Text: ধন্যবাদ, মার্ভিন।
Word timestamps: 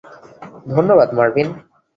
ধন্যবাদ, 0.67 1.09
মার্ভিন। 1.13 1.47